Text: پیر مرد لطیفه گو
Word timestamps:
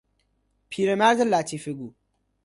پیر 0.69 0.95
مرد 0.95 1.17
لطیفه 1.21 1.73
گو 1.73 1.93